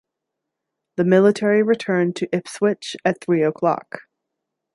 The 0.95 1.03
military 1.03 1.61
returned 1.61 2.15
to 2.15 2.35
Ipswich 2.35 2.95
at 3.05 3.21
three 3.23 3.43
o'clock. 3.43 3.99